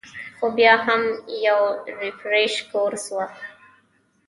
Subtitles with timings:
[0.37, 1.03] خو بيا هم
[1.47, 1.59] يو
[2.01, 3.23] ريفرېشر کورس وۀ-